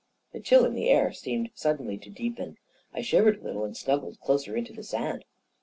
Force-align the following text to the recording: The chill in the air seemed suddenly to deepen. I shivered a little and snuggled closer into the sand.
The 0.33 0.39
chill 0.39 0.65
in 0.65 0.73
the 0.73 0.89
air 0.89 1.11
seemed 1.13 1.51
suddenly 1.53 1.95
to 1.99 2.09
deepen. 2.09 2.57
I 2.91 3.01
shivered 3.03 3.39
a 3.41 3.43
little 3.43 3.65
and 3.65 3.77
snuggled 3.77 4.19
closer 4.19 4.57
into 4.57 4.73
the 4.73 4.81
sand. 4.81 5.25